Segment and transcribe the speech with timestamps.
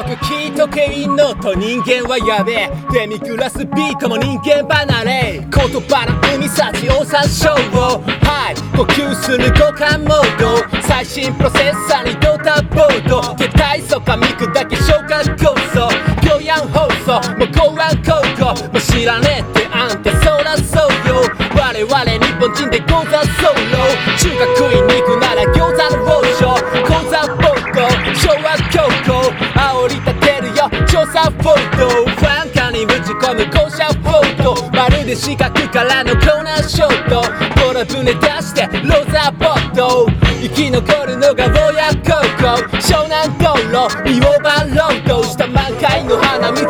[0.00, 2.70] よく聞いとけいいのと人間はやべえ。
[2.90, 5.40] デミクラスビートも人間離れ。
[5.40, 8.00] 言葉の海幸オサンショーを。
[8.24, 8.54] はい。
[8.74, 10.56] 呼吸する五感モード。
[10.80, 13.22] 最新プロセッサーにドタボード。
[13.36, 15.86] 携帯素かミクだけ消化酵素
[16.26, 17.20] 教養放送。
[17.36, 21.28] もう公安高校もう知らねえってあんたそらそうよ。
[21.54, 23.84] 我々日本人でゴザソロ
[24.16, 25.29] 中華食いに行くな。
[31.10, 37.22] よ調査フォトファンカにぶち込む校舎フォトまるで四角からのコーナーショート。
[37.60, 40.06] ボロ船出してローザーボット。
[40.40, 43.54] 生き残るのが親孝行湘南道
[43.88, 45.22] 路リオーバーロード。
[45.24, 46.64] 下満開の花道を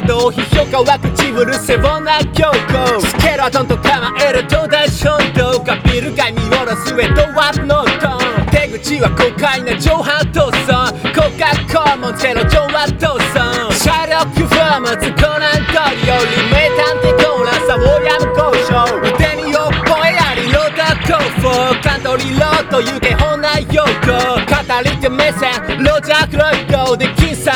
[0.00, 18.72] 断歩道批評家は口うるせぼな強行スケルトンと構える東大衝動がビル街見下ろすエドワードノートン手口は豪快な上半闘争国家コモンテロ上和闘争車力フォームズコナンドリより名探偵コーランサウォーヤム交渉
[19.04, 26.49] 腕によっぽえありローダーコーフォーカントリーロード行け本内陽子語り手目線ロジャー・クロ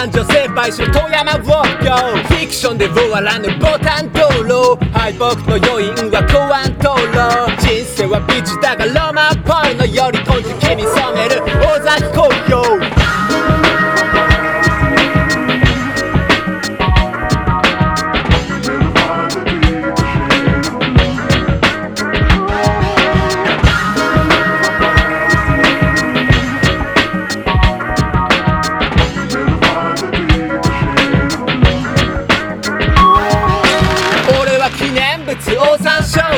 [0.04, 1.84] イドで金さん女性買収富山ウォーク
[2.28, 6.63] フィクションで終わらぬボタン道路敗北の余韻は怖い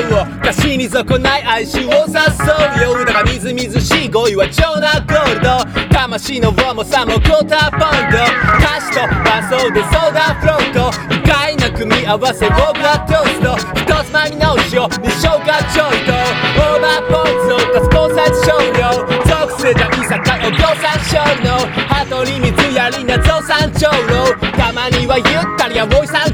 [0.04, 8.18] を歌詞に損ない哀愁を誘うよだがみずみずしい語彙は超なゴールド魂の重さもクォーターポンド
[8.58, 15.40] 歌詞と伴奏でソーダフロート意外な組み合わせをブラッドトースト一つまみの塩に生姜
[15.72, 18.92] ちょいとオーバーポーズを出す考察少量
[19.24, 21.58] 属性じゃいさかいお行さん少の
[21.88, 25.24] 鳩に水やりなゾウさん長老たまにはゆっ
[25.56, 26.24] たりやボイさ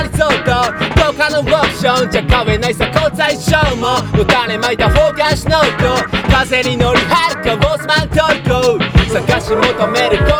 [0.00, 0.50] の防車リゾート
[1.12, 4.00] 他のオプションじゃ買えないさ交際ショーも。
[4.16, 6.20] の種まいたフォーカスノート。
[6.30, 8.80] 風に乗りはるかボスマントルコ
[9.10, 10.39] 探し求める極楽超